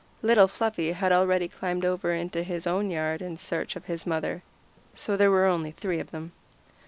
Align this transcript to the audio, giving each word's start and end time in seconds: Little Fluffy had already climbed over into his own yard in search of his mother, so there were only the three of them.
Little 0.23 0.47
Fluffy 0.47 0.93
had 0.93 1.11
already 1.11 1.47
climbed 1.47 1.85
over 1.85 2.11
into 2.11 2.41
his 2.41 2.65
own 2.65 2.89
yard 2.89 3.21
in 3.21 3.37
search 3.37 3.75
of 3.75 3.85
his 3.85 4.07
mother, 4.07 4.41
so 4.95 5.15
there 5.15 5.29
were 5.29 5.45
only 5.45 5.69
the 5.69 5.79
three 5.79 5.99
of 5.99 6.09
them. 6.09 6.31